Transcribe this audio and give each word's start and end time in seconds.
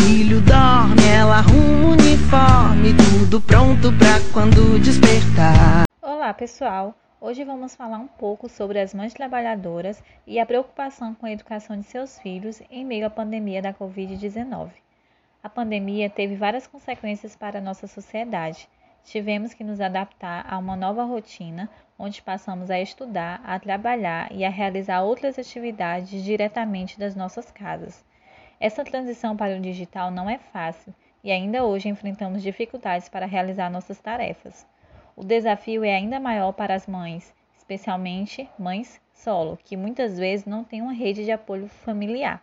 filho 0.00 0.40
dorme, 0.40 1.02
ela 1.12 1.38
arruma 1.38 1.88
o 1.88 1.92
uniforme, 1.92 2.94
tudo 2.94 3.40
pronto 3.40 3.92
pra 3.98 4.20
quando 4.32 4.78
despertar. 4.80 5.84
Olá, 6.00 6.32
pessoal. 6.32 6.94
Hoje 7.20 7.42
vamos 7.42 7.74
falar 7.74 7.98
um 7.98 8.06
pouco 8.06 8.48
sobre 8.48 8.78
as 8.78 8.94
mães 8.94 9.12
trabalhadoras 9.12 10.02
e 10.26 10.38
a 10.38 10.46
preocupação 10.46 11.14
com 11.14 11.26
a 11.26 11.32
educação 11.32 11.76
de 11.76 11.84
seus 11.84 12.18
filhos 12.18 12.62
em 12.70 12.84
meio 12.84 13.06
à 13.06 13.10
pandemia 13.10 13.60
da 13.60 13.74
Covid-19. 13.74 14.70
A 15.42 15.48
pandemia 15.48 16.08
teve 16.08 16.36
várias 16.36 16.66
consequências 16.66 17.34
para 17.34 17.58
a 17.58 17.62
nossa 17.62 17.86
sociedade. 17.88 18.68
Tivemos 19.02 19.52
que 19.52 19.64
nos 19.64 19.80
adaptar 19.80 20.46
a 20.48 20.58
uma 20.58 20.76
nova 20.76 21.02
rotina, 21.02 21.68
onde 21.98 22.22
passamos 22.22 22.70
a 22.70 22.80
estudar, 22.80 23.40
a 23.44 23.58
trabalhar 23.58 24.30
e 24.30 24.44
a 24.44 24.50
realizar 24.50 25.02
outras 25.02 25.38
atividades 25.38 26.22
diretamente 26.22 26.98
das 26.98 27.16
nossas 27.16 27.50
casas. 27.50 28.04
Essa 28.60 28.84
transição 28.84 29.36
para 29.36 29.56
o 29.56 29.60
digital 29.60 30.10
não 30.10 30.28
é 30.28 30.36
fácil 30.36 30.92
e 31.22 31.30
ainda 31.30 31.64
hoje 31.64 31.88
enfrentamos 31.88 32.42
dificuldades 32.42 33.08
para 33.08 33.24
realizar 33.24 33.70
nossas 33.70 34.00
tarefas. 34.00 34.66
O 35.14 35.24
desafio 35.24 35.84
é 35.84 35.94
ainda 35.94 36.18
maior 36.18 36.52
para 36.52 36.74
as 36.74 36.86
mães, 36.86 37.32
especialmente 37.56 38.48
mães 38.58 39.00
solo, 39.14 39.58
que 39.64 39.76
muitas 39.76 40.18
vezes 40.18 40.44
não 40.44 40.64
têm 40.64 40.82
uma 40.82 40.92
rede 40.92 41.24
de 41.24 41.30
apoio 41.30 41.68
familiar. 41.68 42.42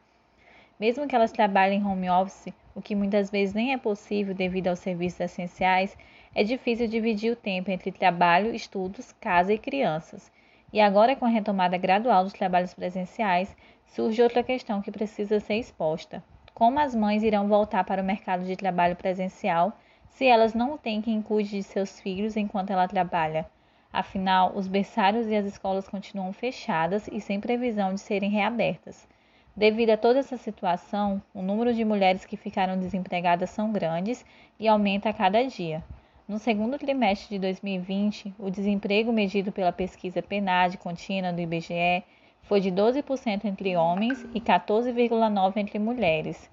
Mesmo 0.80 1.07
que 1.07 1.16
elas 1.16 1.31
trabalhem 1.31 1.80
em 1.80 1.85
home 1.85 2.09
office, 2.09 2.54
o 2.73 2.82
que 2.82 2.95
muitas 2.95 3.29
vezes 3.29 3.54
nem 3.54 3.73
é 3.73 3.77
possível 3.77 4.34
devido 4.34 4.68
aos 4.68 4.79
serviços 4.79 5.20
essenciais, 5.20 5.98
é 6.34 6.43
difícil 6.43 6.88
dividir 6.88 7.32
o 7.32 7.35
tempo 7.35 7.71
entre 7.71 7.91
trabalho, 7.91 8.54
estudos, 8.54 9.13
casa 9.13 9.54
e 9.54 9.57
crianças. 9.57 10.32
E 10.74 10.82
agora, 10.82 11.16
com 11.16 11.26
a 11.26 11.30
retomada 11.30 11.78
gradual 11.78 12.24
dos 12.24 12.34
trabalhos 12.34 12.74
presenciais, 12.74 13.55
surge 13.88 14.22
outra 14.22 14.44
questão 14.44 14.82
que 14.82 14.91
precisa 14.91 15.40
ser 15.40 15.55
exposta: 15.55 16.24
como 16.54 16.80
as 16.80 16.96
mães 16.96 17.24
irão 17.24 17.48
voltar 17.48 17.84
para 17.84 18.02
o 18.02 18.05
mercado 18.05 18.46
de 18.46 18.55
trabalho 18.55 18.96
presencial 18.96 19.78
se 20.10 20.26
elas 20.26 20.54
não 20.54 20.78
têm 20.78 21.02
quem 21.02 21.22
cuide 21.22 21.52
de 21.52 21.63
seus 21.63 21.99
filhos 21.99 22.38
enquanto 22.38 22.72
ela 22.72 22.88
trabalha? 22.88 23.46
Afinal, 23.91 24.54
os 24.55 24.68
berçários 24.68 25.27
e 25.27 25.35
as 25.35 25.46
escolas 25.46 25.88
continuam 25.88 26.34
fechadas 26.34 27.07
e 27.12 27.22
sem 27.22 27.40
previsão 27.40 27.94
de 27.94 28.00
serem 28.02 28.29
reabertas. 28.29 29.07
Devido 29.55 29.91
a 29.91 29.98
toda 29.98 30.20
essa 30.20 30.35
situação, 30.35 31.22
o 31.34 31.41
número 31.41 31.74
de 31.74 31.85
mulheres 31.85 32.26
que 32.26 32.35
ficaram 32.35 32.77
desempregadas 32.77 33.50
são 33.50 33.72
grandes 33.72 34.26
e 34.60 34.68
aumenta 34.68 35.10
a 35.10 35.13
cada 35.13 35.41
dia. 35.46 35.82
No 36.27 36.40
segundo 36.40 36.79
trimestre 36.79 37.35
de 37.35 37.40
2020, 37.40 38.34
o 38.40 38.49
desemprego 38.49 39.13
medido 39.13 39.51
pela 39.51 39.71
pesquisa 39.71 40.23
PNAD 40.23 40.76
contínua 40.79 41.32
do 41.32 41.40
IBGE 41.40 42.04
foi 42.41 42.59
de 42.59 42.71
12% 42.71 43.45
entre 43.45 43.77
homens 43.77 44.26
e 44.34 44.41
14,9% 44.41 45.57
entre 45.57 45.77
mulheres. 45.77 46.49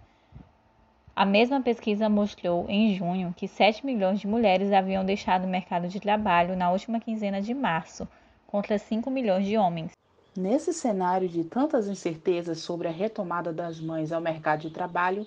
A 1.16 1.24
mesma 1.24 1.62
pesquisa 1.62 2.06
mostrou 2.06 2.66
em 2.68 2.94
junho 2.94 3.32
que 3.34 3.48
7 3.48 3.86
milhões 3.86 4.20
de 4.20 4.26
mulheres 4.26 4.70
haviam 4.70 5.06
deixado 5.06 5.44
o 5.44 5.48
mercado 5.48 5.88
de 5.88 5.98
trabalho 5.98 6.54
na 6.54 6.70
última 6.70 7.00
quinzena 7.00 7.40
de 7.40 7.54
março, 7.54 8.06
contra 8.46 8.76
5 8.78 9.10
milhões 9.10 9.46
de 9.46 9.56
homens. 9.56 9.92
Nesse 10.36 10.74
cenário 10.74 11.30
de 11.30 11.44
tantas 11.44 11.88
incertezas 11.88 12.58
sobre 12.58 12.88
a 12.88 12.90
retomada 12.90 13.50
das 13.50 13.80
mães 13.80 14.12
ao 14.12 14.20
mercado 14.20 14.60
de 14.60 14.70
trabalho, 14.70 15.26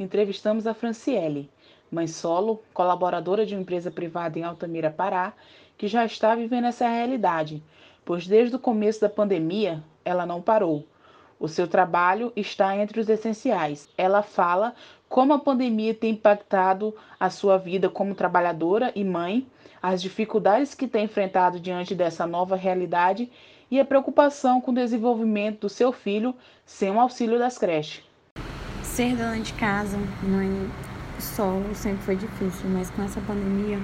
entrevistamos 0.00 0.66
a 0.66 0.74
Franciele, 0.74 1.48
mãe 1.94 2.06
solo, 2.06 2.62
colaboradora 2.74 3.46
de 3.46 3.54
uma 3.54 3.62
empresa 3.62 3.90
privada 3.90 4.38
em 4.38 4.42
Altamira, 4.42 4.90
Pará, 4.90 5.32
que 5.78 5.88
já 5.88 6.04
está 6.04 6.34
vivendo 6.34 6.66
essa 6.66 6.88
realidade, 6.88 7.62
pois 8.04 8.26
desde 8.26 8.56
o 8.56 8.58
começo 8.58 9.00
da 9.00 9.08
pandemia 9.08 9.82
ela 10.04 10.26
não 10.26 10.42
parou. 10.42 10.86
O 11.38 11.48
seu 11.48 11.66
trabalho 11.66 12.32
está 12.36 12.76
entre 12.76 13.00
os 13.00 13.08
essenciais. 13.08 13.88
Ela 13.98 14.22
fala 14.22 14.74
como 15.08 15.32
a 15.32 15.38
pandemia 15.38 15.94
tem 15.94 16.10
impactado 16.10 16.94
a 17.18 17.30
sua 17.30 17.58
vida 17.58 17.88
como 17.88 18.14
trabalhadora 18.14 18.92
e 18.94 19.04
mãe, 19.04 19.46
as 19.82 20.00
dificuldades 20.00 20.74
que 20.74 20.88
tem 20.88 21.04
enfrentado 21.04 21.60
diante 21.60 21.94
dessa 21.94 22.26
nova 22.26 22.56
realidade 22.56 23.30
e 23.70 23.78
a 23.78 23.84
preocupação 23.84 24.60
com 24.60 24.70
o 24.70 24.74
desenvolvimento 24.74 25.62
do 25.62 25.68
seu 25.68 25.92
filho 25.92 26.34
sem 26.64 26.90
o 26.90 27.00
auxílio 27.00 27.38
das 27.38 27.58
creches. 27.58 28.02
Ser 28.82 29.16
dona 29.16 29.40
de 29.40 29.52
casa, 29.54 29.98
mãe 30.22 30.70
solo 31.20 31.74
sempre 31.74 32.04
foi 32.04 32.16
difícil, 32.16 32.68
mas 32.70 32.90
com 32.90 33.02
essa 33.02 33.20
pandemia 33.20 33.78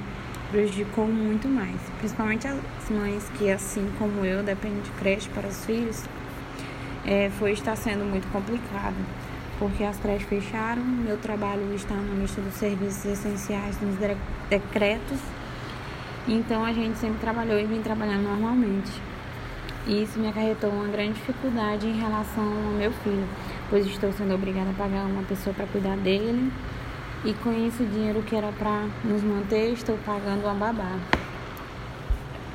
prejudicou 0.50 1.06
muito 1.06 1.48
mais, 1.48 1.80
principalmente 1.98 2.46
as 2.46 2.90
mães 2.90 3.30
que, 3.38 3.50
assim 3.50 3.88
como 3.98 4.24
eu, 4.24 4.42
dependem 4.42 4.80
de 4.80 4.90
creche 4.92 5.28
para 5.30 5.46
os 5.46 5.64
filhos, 5.64 6.04
é, 7.06 7.30
foi 7.38 7.52
estar 7.52 7.76
sendo 7.76 8.04
muito 8.04 8.30
complicado, 8.32 8.96
porque 9.58 9.84
as 9.84 9.98
creches 9.98 10.28
fecharam, 10.28 10.82
meu 10.82 11.16
trabalho 11.18 11.72
está 11.74 11.94
na 11.94 12.14
lista 12.14 12.40
dos 12.40 12.54
serviços 12.54 13.04
essenciais 13.04 13.80
nos 13.80 13.96
decretos, 14.48 15.18
então 16.26 16.64
a 16.64 16.72
gente 16.72 16.98
sempre 16.98 17.18
trabalhou 17.20 17.58
e 17.58 17.64
vem 17.64 17.80
trabalhando 17.80 18.24
normalmente. 18.24 18.90
E 19.86 20.02
isso 20.02 20.18
me 20.18 20.28
acarretou 20.28 20.70
uma 20.70 20.88
grande 20.88 21.14
dificuldade 21.14 21.86
em 21.86 21.98
relação 21.98 22.44
ao 22.44 22.72
meu 22.72 22.92
filho, 22.92 23.26
pois 23.70 23.86
estou 23.86 24.12
sendo 24.12 24.34
obrigada 24.34 24.70
a 24.70 24.74
pagar 24.74 25.06
uma 25.06 25.22
pessoa 25.22 25.54
para 25.54 25.66
cuidar 25.66 25.96
dele 25.96 26.52
e 27.22 27.34
com 27.34 27.52
isso, 27.52 27.82
o 27.82 27.86
dinheiro 27.86 28.22
que 28.22 28.34
era 28.34 28.50
para 28.52 28.86
nos 29.04 29.22
manter, 29.22 29.72
estou 29.72 29.98
pagando 30.06 30.44
uma 30.44 30.54
babá. 30.54 30.98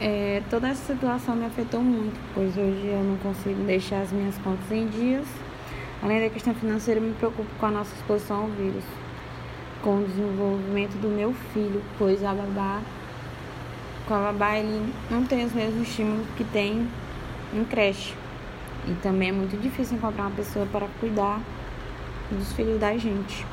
É, 0.02 0.42
toda 0.50 0.70
essa 0.70 0.94
situação 0.94 1.36
me 1.36 1.46
afetou 1.46 1.82
muito, 1.82 2.20
pois 2.34 2.58
hoje 2.58 2.88
eu 2.88 3.04
não 3.04 3.16
consigo 3.18 3.64
deixar 3.64 4.02
as 4.02 4.12
minhas 4.12 4.36
contas 4.40 4.72
em 4.72 4.88
dias. 4.88 5.28
Além 6.02 6.20
da 6.20 6.30
questão 6.30 6.54
financeira, 6.56 7.00
me 7.00 7.14
preocupo 7.14 7.48
com 7.60 7.66
a 7.68 7.72
nossa 7.72 7.94
exposição 7.96 8.42
ao 8.42 8.48
vírus, 8.48 8.84
com 9.84 10.00
o 10.00 10.04
desenvolvimento 10.04 11.00
do 11.00 11.10
meu 11.10 11.32
filho, 11.54 11.82
pois 12.00 12.24
a 12.24 12.34
babá, 12.34 12.82
com 14.08 14.16
a 14.16 14.32
babá, 14.32 14.58
ele 14.58 14.92
não 15.12 15.24
tem 15.26 15.46
os 15.46 15.54
mesmos 15.54 15.88
estímulos 15.88 16.26
que 16.36 16.44
tem 16.44 16.88
em 17.54 17.64
creche. 17.66 18.16
E 18.88 18.94
também 18.96 19.30
é 19.30 19.32
muito 19.32 19.56
difícil 19.62 19.98
encontrar 19.98 20.24
uma 20.24 20.36
pessoa 20.36 20.66
para 20.72 20.88
cuidar 21.00 21.40
dos 22.32 22.52
filhos 22.54 22.80
da 22.80 22.98
gente. 22.98 23.46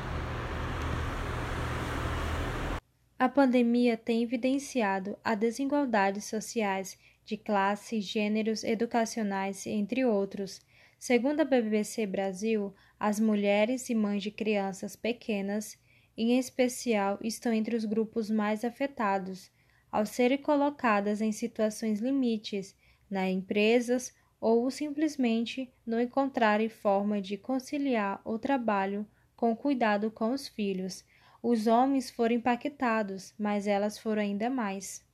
A 3.23 3.29
pandemia 3.29 3.97
tem 3.97 4.25
evidenciado 4.25 5.17
as 5.23 5.39
desigualdades 5.39 6.25
sociais 6.25 6.99
de 7.25 7.37
classe, 7.37 8.01
gêneros, 8.01 8.65
educacionais, 8.65 9.65
entre 9.65 10.05
outros. 10.05 10.61
Segundo 10.99 11.39
a 11.39 11.45
BBC 11.45 12.05
Brasil, 12.05 12.75
as 12.99 13.21
mulheres 13.21 13.89
e 13.89 13.95
mães 13.95 14.25
de 14.25 14.33
crianças 14.33 14.97
pequenas, 14.97 15.79
em 16.17 16.37
especial, 16.37 17.17
estão 17.23 17.53
entre 17.53 17.77
os 17.77 17.85
grupos 17.85 18.29
mais 18.29 18.65
afetados, 18.65 19.53
ao 19.89 20.05
serem 20.05 20.39
colocadas 20.39 21.21
em 21.21 21.31
situações 21.31 22.01
limites 22.01 22.75
nas 23.09 23.31
empresas 23.31 24.13
ou 24.41 24.69
simplesmente 24.69 25.73
não 25.87 26.01
encontrarem 26.01 26.69
forma 26.69 27.23
de 27.23 27.37
conciliar 27.37 28.21
o 28.25 28.37
trabalho 28.37 29.07
com 29.37 29.55
cuidado 29.55 30.11
com 30.11 30.33
os 30.33 30.49
filhos 30.49 31.05
os 31.43 31.67
homens 31.67 32.09
foram 32.09 32.37
impactados, 32.37 33.35
mas 33.37 33.67
elas 33.67 33.99
foram 33.99 34.23
ainda 34.23 34.49
mais. 34.49 35.05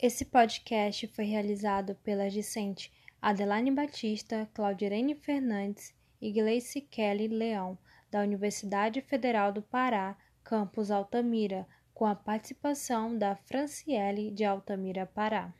Esse 0.00 0.24
podcast 0.24 1.08
foi 1.08 1.24
realizado 1.24 1.96
pela 1.96 2.30
discente 2.30 2.92
Adelaine 3.20 3.72
Batista, 3.72 4.48
Claudirene 4.54 5.16
Fernandes 5.16 5.92
e 6.20 6.30
Gleice 6.30 6.80
Kelly 6.80 7.26
Leão, 7.26 7.76
da 8.08 8.20
Universidade 8.20 9.00
Federal 9.00 9.52
do 9.52 9.62
Pará, 9.62 10.16
campus 10.44 10.90
Altamira, 10.90 11.66
com 11.92 12.06
a 12.06 12.14
participação 12.14 13.16
da 13.18 13.34
Franciele 13.34 14.30
de 14.30 14.44
Altamira, 14.44 15.06
Pará. 15.06 15.52